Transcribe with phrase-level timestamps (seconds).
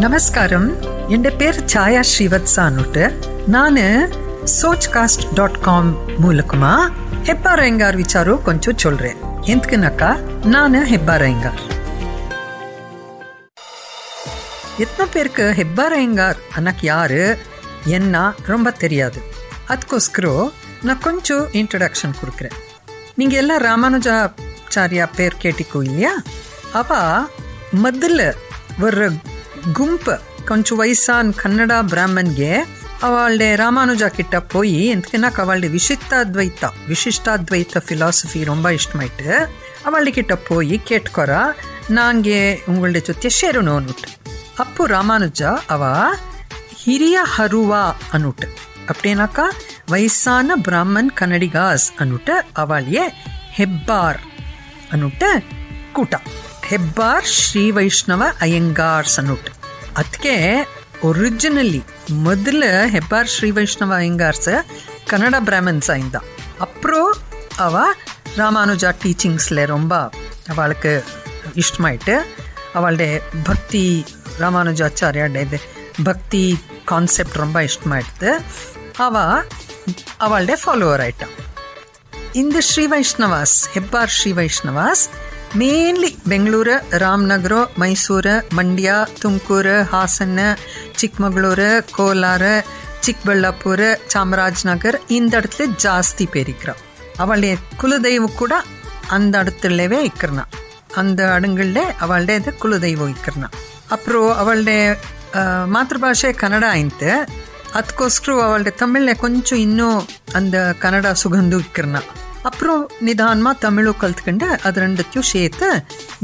[0.00, 3.76] നമസ്കാരം എൻ്റെ പേര് ഛായ ശ്രീവത്സ എന്നിട്ട് ഞാൻ
[4.44, 6.92] சோச் காஸ்ட் டாட் காம் மூலக்குமா.
[7.24, 9.16] ஹெப்பா ரயங்கார் விசாரோ கொஞ்சம் சொல்றேன்.
[9.40, 10.20] எந்தக்குனாக்கா?
[10.44, 11.60] நான் ஹெப்பா ரயங்கார்.
[14.78, 16.36] எத்தனை பேருக்கு ஹெப்பா ரயங்கார்?
[16.56, 17.38] அனக்கு யாரு?
[17.84, 18.34] என்ன?
[18.46, 19.22] ரொம்ப தெரியாது.
[19.68, 20.50] அதுக்கோஸ்கரோ
[20.82, 22.56] நான் கொஞ்சம் இன்ட்ரடக்ஷன் கொடுக்குறேன்.
[23.14, 26.12] நீங்கள் எல்லாம் ராமானுஜாச்சாரியா பேர் கேட்டிக்கோ இல்லையா?
[26.72, 27.20] அவ
[27.72, 28.34] மதில்
[28.80, 29.12] ஒரு
[29.70, 30.10] ಗುಂಪ್.
[30.48, 32.54] ಕೊಂಚು ವಯಸ್ಸಾನ್ ಕನ್ನಡ ಬ್ರಾಹ್ಮಣ್ಗೆ
[33.02, 36.64] ಅವಳ್ಡೆ ರಾಮಾನುಜ ಕಿಟ್ಟ ಪೋಯಿ ಎಂತಕೆನಾಕ್ ಅವಳ್ಡೆ ವಿಶಿಷ್ಟಾದ್ವೈತ.
[36.88, 39.48] ವಿಶಿಷ್ಟಾದ್ವೈತ ಫಿಲಾಸಫಿ ರೊಂಬ ಮೈಟ್.
[39.86, 41.30] ಅವಾಳ ಕಿಟ್ಟ ಪೋಯಿ ಕೇಟ್ಕೊರ
[41.90, 44.06] ನಂಗೆ ಉಂಗಳ್ಡೆ ಜೊತೆ ಶೇರು ನೋನುಟ್
[44.58, 45.84] ಅಪ್ಪು ರಾಮಾನುಜ ಅವ,
[46.76, 47.76] ಹಿರಿಯ ಹರುವ
[48.12, 48.44] ಅನುಟ್
[48.90, 49.40] ಅಪ್ಟೇನಾಕ
[49.90, 54.18] ವಯಸ್ಸಾನ ಬ್ರಾಹ್ಮಣ್ ಕನ್ನಡಿಗಾಸ್ ಅನುಟ ಅವಳಿಯೇ ಹೆಬ್ಬಾರ್
[54.92, 55.22] ಅನುಟ
[55.92, 56.14] ಕೂಟ.
[56.71, 59.51] ಹೆಬ್ಬಾರ್ ಶ್ರೀ ವೈಷ್ಣವ ಅಯ್ಯಂಗಾರ್ಸ್ ಅನ್ನುಟ್ಟು
[59.97, 60.33] ಅದಕ್ಕೆ
[61.03, 61.81] ಒರಿಜಿನಲಿ
[62.21, 64.49] ಮೊದಲು ಹೆಬ್ಬಾರ್ ಶ್ರೀ வைஷ்ணவ அய்யங்கார்ஸ்
[65.09, 66.21] கன்னட பிராமின்ஸ் ஆயிருந்தா
[66.59, 67.11] அப்புறம்
[67.59, 67.75] அவ
[68.37, 69.93] ராமானுஜா டீச்சிங்ஸில் ரொம்ப
[70.49, 70.93] அவளுக்கு
[71.55, 72.15] இஷ்டமாயிட்டு
[72.75, 73.83] அவளுடைய பக்தி
[74.39, 75.59] ராமானுஜாச்சாரியோட
[76.03, 76.43] பக்தி
[76.85, 78.31] கான்செப்ட் ரொம்ப இஷ்டமாயிடுது
[78.99, 79.15] அவ
[80.19, 81.35] அவளுடைய ஃபாலோவர் ஆயிட்டான்
[82.33, 85.03] இந்த ஸ்ரீ வைஷ்ணவாஸ் ಹೆಬ್ಬಾರ್ ಶ್ರೀ ವೈಷ್ಣವಾಸ್
[85.60, 90.40] ಮೇನ್ಲಿ ಬೆಂಗಳೂರು ರಾಮನಗರ ಮೈಸೂರು ಮಂಡ್ಯ ತುಮಕೂರು ಹಾಸನ
[90.96, 92.44] ಚಿಕ್ಕಮಗಳೂರು ಕೋಲಾರ
[93.02, 96.80] ಚಿಕ್ಕಬಳ್ಳಾಪುರ ಚಾಮರಾಜನಗರ இந்த இடத்துல ஜாஸ்தி பெருக்கிறோம்
[97.20, 98.52] அவளுடைய குலதெய்வம் கூட
[99.10, 100.44] அந்த இடத்துலவே இருக்கிறனா
[100.96, 103.48] அந்த இடங்களில் அவளுடைய இது குலதெய்வம் இருக்கிறனா
[103.88, 104.80] அப்புறம் அவளுடைய
[105.68, 107.12] ಮಾತೃಭಾಷೆ ಕನ್ನಡ ಐತೆ
[107.74, 109.90] ಅದಕ್ಕೋಸ್ಕರ ಅವಳ ತಮಿಳನ್ನೇ ಕೊಂಚ ಇನ್ನೂ
[110.36, 111.98] ಅಂದ ಕನ್ನಡ ಸುಗಂಧ ಇಕ್ಕರ್ನ
[112.44, 115.62] அப்புறம் ನಿಧಾನமாக ತಮಿಳು ಕಲ್ತ್ಕೊಂಡೆ ಅದು ರೆಂಡತ್ತೂ ಸೇತ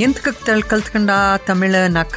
[0.03, 1.11] ಎಂತ ತಳ್ ಕಲ್ತ್ಕೊಂಡ
[1.47, 2.17] ತಮಿಳನಾಕ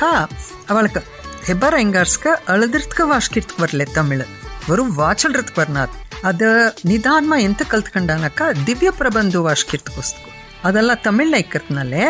[0.69, 1.01] ಅವಳಕ್ಕೆ
[1.47, 4.25] ಹೆಬ್ಬರ ಹೆಂಗಾರ್ಸ್ಕ ಅಳದಿರ್ತಕ ವಾಷ್ಕಿರ್ತಕ ಬರಲೆ ತಮಿಳು
[4.67, 6.49] ಅವರು ವಾಚಲ್ರತ್ಕ ಬರ್ನಾಥ್ ಅದು
[6.85, 10.27] ನಿಧಾನமாக ಎಂತ ಕಲ್ತ್ಕೊಂಡನಕ ದಿವ್ಯ ಪ್ರಬಂಧ ವಾಷ್ಕಿರ್ತಕೋಸ್ತು
[10.65, 12.05] ಅದೆಲ್ಲ ತಮಿಳ್ನ ಇಕ್ಕತ್ನಲ್ಲೇ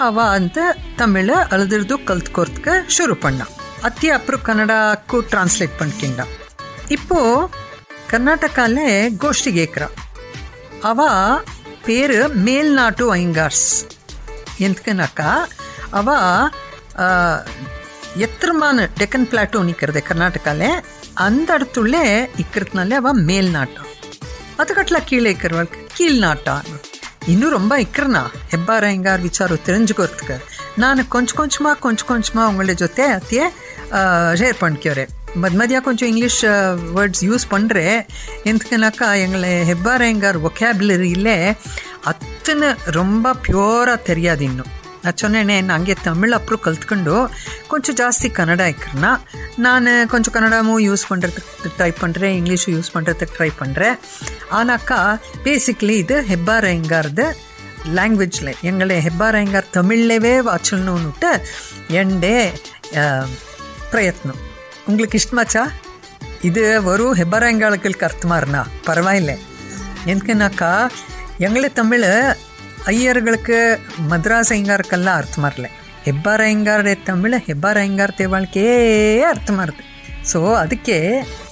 [0.00, 0.58] ಅವ ಅಂತ
[0.98, 3.42] ತಮಿಳ ಅಳದಿರ್ದು ಕಲ್ತ್ಕೋರ್ತ್ಕ ಶುರು ಪಣ್ಣ
[3.84, 6.32] ಅತಿ ಅಪ್ರು ಕನ್ನಡಕ್ಕೂ ಟ್ರಾನ್ಸ್ಲೇಟ್ பண்ணிக்கிண்டான்
[6.90, 7.20] இப்போ
[8.10, 8.78] கர்நாடகால
[9.18, 9.94] கோஷ்டி கேட்குறான்
[10.88, 11.00] అవ
[11.86, 13.68] పేరు మేల్నాటు ఐంగార్స్
[14.66, 15.30] ఎందుకనగా
[15.98, 16.08] అవ
[18.26, 20.70] எத்திரமான டெக்கன் பிளாட்டோ நிற்கிறது கர்நாடகாவில்
[21.26, 21.96] அந்த இடத்துல
[22.42, 23.90] இக்கிறதுனால அவ மேல் நாட்டம்
[24.60, 26.62] அதுக்கட்டில் கீழே இருக்கிறவளுக்கு கீழ் நாட்டம்
[27.32, 28.22] இன்னும் ரொம்ப இக்கிறனா?
[28.52, 30.36] ஹெப்பார எங்கார் விசாரம் தெரிஞ்சுக்கிறதுக்கு?
[30.82, 33.46] நான் கொஞ்சம் கொஞ்சமாக கொஞ்சம் கொஞ்சமாக உங்கள ஜொத்தே அத்தையே
[34.40, 35.12] ஷேர் பண்ணிக்கிறேன்.
[35.41, 36.39] மத் மதியா கொஞ்சம் இங்கிலீஷ்
[36.95, 37.99] வேர்ட்ஸ் யூஸ் பண்ணுறேன்
[38.45, 41.37] எந்தக்குனாக்கா எங்களை ಹೆಬ್ಬಾರಯ್ಯಂಗಾರ್ ஒகேபுலரியிலே
[42.11, 44.71] அத்தனை ரொம்ப பியூராக தெரியாது இன்னும்
[45.03, 47.13] நான் சொன்னேனே நான் அங்கே தமிழ் அப்புறம் கற்றுக்கொண்டு
[47.67, 49.11] கொஞ்சம் ஜாஸ்தி கன்னடா இருக்கிறேன்னா
[49.57, 53.95] நான் கொஞ்சம் கன்னடாமும் யூஸ் பண்ணுறதுக்கு ட்ரை பண்ணுறேன் இங்கிலீஷும் யூஸ் பண்ணுறதுக்கு ட்ரை பண்ணுறேன்
[54.51, 54.99] ஆனாக்கா
[55.45, 57.25] பேசிக்கலி இது ಹೆಬ್ಬಾರಯ್ಯಂಗಾರ್ದು
[57.93, 61.31] ಲ್ಯಾಂಗ್ವೇಜ್ಲೆ ಎಂಗಳೇ ಹೆಬ್ಬಾರಯ್ಯಂಗಾರ್ ತಮಿಳ್ಲೇವೇ ವಾಚಲ್ನುಟ್ಟು
[61.95, 62.37] ಎಂಡೇ
[63.91, 64.41] பிரயத்னம்
[64.88, 65.62] உங்களுக்கு ಇಷ್ಟಮಾಚಾ
[66.42, 69.32] இது வரும் ஹெபராயங்களுக்கு அர்த்தமாருண்ணா பரவாயில்ல
[70.06, 70.70] எதுக்குனாக்கா
[71.40, 72.06] எங்களை தமிழ்
[72.86, 73.56] ஐயர்களுக்கு
[74.08, 75.70] மദ്രാസ് ஐயங்காருக்கெல்லாம் அர்த்தமாரில்லை
[76.04, 78.64] ಹೆಬ್ಬಾರಯ್ಯಂಗಾರ್ಡೆ ತಮಿಳ ಹೆಬ್ಬಾರಯ್ಯಂಗಾರ್ ತಿಳುವಳಿಕೆ
[79.24, 79.84] ಅರ್ಥ ಮಾಡಿದೆ
[80.24, 80.98] ಸೊ ಅದಕ್ಕೆ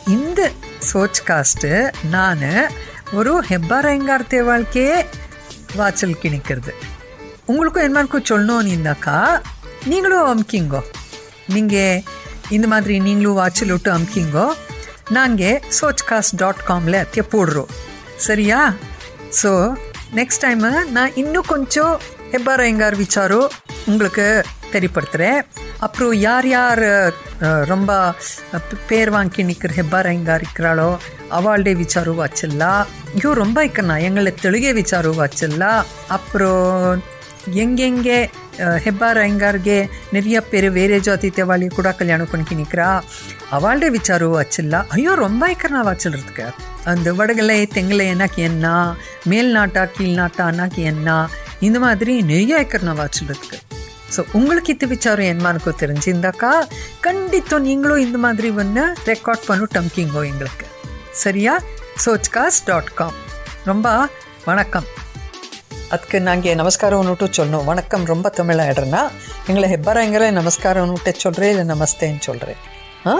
[0.06, 0.40] ಇಂದ
[0.82, 1.66] ಸೋಚ್ ಕಾಸ್ಟ್
[2.06, 2.50] ನಾನು
[3.14, 4.96] ஒரு ஹெப்பாரயங்கார் தேவாழ்க்கையே
[5.76, 6.72] வாச்சல் கிணிக்கிறது
[7.46, 9.16] உங்களுக்கும் என்மாருக்கும் சொல்லணும்னுனாக்கா
[9.86, 10.82] நீங்களும் அமுக்கிங்கோ
[11.48, 12.04] நீங்கள்
[12.50, 14.47] இந்த மாதிரி நீங்களும் வாட்சில் விட்டு அமுக்கிங்கோ
[15.09, 17.72] நாங்கள் சோச்காஸ்ட் டாட் காமில் அத்திய போடுறோம்
[18.17, 18.59] சரியா
[19.44, 19.51] ஸோ
[20.16, 21.95] நெக்ஸ்ட் டைமு நான் இன்னும் கொஞ்சம்
[22.31, 23.33] ಹೆಬ್ಬಾರಯ್ಯಂಗಾರ್ ವಿಚಾರ
[23.88, 24.25] உங்களுக்கு
[24.72, 25.39] தெரியப்படுத்துகிறேன்
[25.79, 26.83] அப்புறம் யார் யார்
[27.66, 27.91] ரொம்ப
[28.88, 30.89] பேர் வாங்கி நிற்கிற ಹೆಬ್ಬಾರಯ್ಯಂಗಾರ್ இருக்கிறாளோ
[31.29, 32.66] அவளுடைய விசாரம் வச்சிடல
[33.13, 35.67] ஐயோ ரொம்ப இக்கண்ணா எங்களை தெலுங்கே விசாரம் வச்சிடல
[36.07, 37.01] அப்புறம்
[37.59, 38.19] எங்கெங்கே
[38.85, 39.77] ಹೆಬ್ಬಾರ ಅಯ್ಯಂಗಾರ್ಗೆ
[40.13, 42.89] நிறைய பேர் வேறே ஜாதி தேவாளியை கூட கல்யாணம் பண்ணிக்கி நிற்கிறா
[43.51, 46.47] அவளுடைய விசாரம் வச்சிடல ஐயோ ரொம்ப இக்கண்ணா வச்சிடுறதுக்கு
[46.86, 48.68] அந்த வடகலை தெங்கலை என்னாக்கு என்ன
[49.30, 51.09] மேல்நாட்டா கீழ்நாட்டா அண்ணாக்கு என்ன
[51.62, 53.57] இந்த மாதிரி நிறைய இக்கண்ணா வச்சிடுறதுக்கு
[54.15, 56.51] ஸோ உங்களுக்கு இது விசாரம் என்னமானுக்கோ தெரிஞ்சிருந்தாக்கா
[57.01, 60.68] கண்டித்தும் நீங்களும் இந்த மாதிரி ஒன்று ரெக்கார்ட் பண்ணு டம்கிங்கோ எங்களுக்கு
[61.24, 61.53] சரியா
[62.06, 63.18] சோச்காஸ் டாட் காம்
[63.65, 63.88] ரொம்ப
[64.45, 64.89] வணக்கம்
[65.94, 69.01] ಅದಕ್ಕೆ ನನಗೆ ನಮಸ್ಕಾರ ಅನ್ನುಟ್ಟು ಚೊಲ್ನು ವಣಕಂ ரொம்ப ತಮಿಳ್ ಆಡ್ರನಾ
[69.50, 72.59] எங்களை ಹೆಬ್ಬಾರಂಗರೇ ನಮಸ್ಕಾರ ಅನ್ನುಟ್ಟೆ சொல்கிறே இல்லை நமஸ்தேன்னு சொல்கிறேன்
[73.06, 73.15] ஆ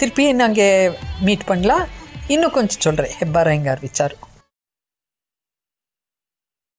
[0.00, 1.86] திருப்பி நாங்கள் மீட் பண்ணலாம்
[2.28, 4.10] இன்னும் கொஞ்சம் சொல்கிறேன் ಹೆಬ್ಬಾರಂಗಾರ್ ವಿಚಾರ